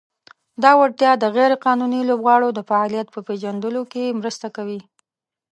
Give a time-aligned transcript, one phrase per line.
[0.63, 4.81] دا وړتیا د "غیر قانوني لوبغاړو د فعالیت" په پېژندلو کې مرسته کوي.